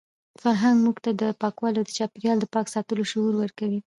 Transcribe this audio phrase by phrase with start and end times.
[0.41, 3.79] فرهنګ موږ ته د پاکوالي او د چاپیریال د پاک ساتلو شعور ورکوي.